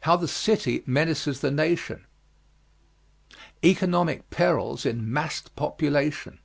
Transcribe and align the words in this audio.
HOW 0.00 0.16
THE 0.16 0.26
CITY 0.26 0.84
MENACES 0.86 1.40
THE 1.42 1.50
NATION. 1.50 2.06
Economic 3.62 4.30
perils 4.30 4.86
in 4.86 5.12
massed 5.12 5.54
population. 5.56 6.38